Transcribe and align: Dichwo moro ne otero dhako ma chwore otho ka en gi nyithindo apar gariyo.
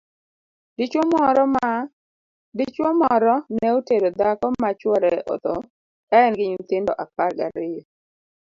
Dichwo 2.57 2.91
moro 3.01 3.33
ne 3.55 3.67
otero 3.77 4.07
dhako 4.19 4.47
ma 4.61 4.69
chwore 4.79 5.11
otho 5.33 5.55
ka 6.09 6.17
en 6.27 6.33
gi 6.37 6.45
nyithindo 6.51 6.91
apar 7.03 7.31
gariyo. 7.39 7.83